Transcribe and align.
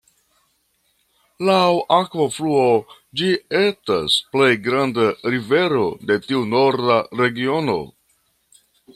Laŭ 1.49 1.67
akvofluo, 1.97 2.63
ĝi 3.19 3.27
etas 3.59 4.15
plej 4.35 4.47
granda 4.67 5.05
rivero 5.35 5.83
de 6.11 6.17
tiu 6.29 6.41
Norda 6.55 6.97
regiono. 7.21 7.77